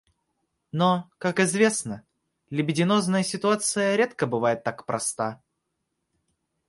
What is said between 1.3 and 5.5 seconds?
известно, либидинозная ситуация редко бывает так проста.